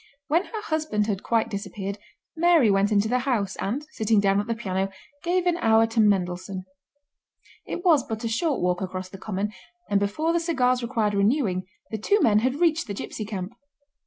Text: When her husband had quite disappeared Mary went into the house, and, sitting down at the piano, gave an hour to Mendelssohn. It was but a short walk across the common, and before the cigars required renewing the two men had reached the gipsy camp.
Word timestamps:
When 0.29 0.45
her 0.45 0.61
husband 0.63 1.05
had 1.05 1.21
quite 1.21 1.47
disappeared 1.51 1.99
Mary 2.35 2.71
went 2.71 2.91
into 2.91 3.07
the 3.07 3.19
house, 3.19 3.55
and, 3.57 3.85
sitting 3.91 4.19
down 4.19 4.39
at 4.39 4.47
the 4.47 4.55
piano, 4.55 4.89
gave 5.21 5.45
an 5.45 5.57
hour 5.57 5.85
to 5.85 5.99
Mendelssohn. 5.99 6.65
It 7.67 7.85
was 7.85 8.01
but 8.01 8.23
a 8.23 8.27
short 8.27 8.61
walk 8.61 8.81
across 8.81 9.09
the 9.09 9.19
common, 9.19 9.53
and 9.91 9.99
before 9.99 10.33
the 10.33 10.39
cigars 10.39 10.81
required 10.81 11.13
renewing 11.13 11.67
the 11.91 11.99
two 11.99 12.19
men 12.19 12.39
had 12.39 12.55
reached 12.55 12.87
the 12.87 12.95
gipsy 12.95 13.25
camp. 13.25 13.53